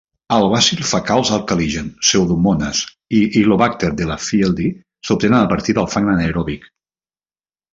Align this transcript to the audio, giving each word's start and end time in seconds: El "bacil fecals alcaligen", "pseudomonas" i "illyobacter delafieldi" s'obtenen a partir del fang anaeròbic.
El 0.35 0.43
"bacil 0.51 0.79
fecals 0.91 1.29
alcaligen", 1.35 1.91
"pseudomonas" 2.07 2.81
i 3.17 3.21
"illyobacter 3.41 3.93
delafieldi" 4.01 4.71
s'obtenen 5.11 5.39
a 5.45 5.47
partir 5.53 5.77
del 5.81 5.91
fang 5.97 6.11
anaeròbic. 6.17 6.67